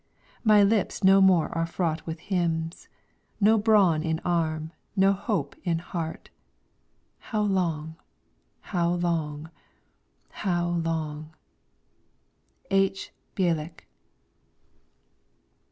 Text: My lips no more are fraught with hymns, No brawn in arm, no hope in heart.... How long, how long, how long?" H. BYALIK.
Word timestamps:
My 0.43 0.63
lips 0.63 1.03
no 1.03 1.21
more 1.21 1.49
are 1.55 1.67
fraught 1.67 2.07
with 2.07 2.21
hymns, 2.21 2.89
No 3.39 3.59
brawn 3.59 4.01
in 4.01 4.19
arm, 4.25 4.71
no 4.95 5.13
hope 5.13 5.55
in 5.63 5.77
heart.... 5.77 6.31
How 7.19 7.43
long, 7.43 7.97
how 8.61 8.95
long, 8.95 9.51
how 10.31 10.67
long?" 10.69 11.35
H. 12.71 13.13
BYALIK. 13.35 13.85